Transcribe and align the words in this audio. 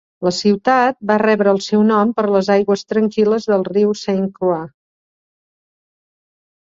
La 0.25 0.31
ciutat 0.35 0.95
va 1.11 1.17
rebre 1.21 1.51
el 1.55 1.59
seu 1.65 1.83
nom 1.89 2.13
per 2.19 2.25
les 2.37 2.49
aigües 2.55 2.85
tranquil·les 2.93 3.47
del 3.55 3.67
riu 3.71 3.95
Saint 4.01 4.27
Croix. 4.39 4.67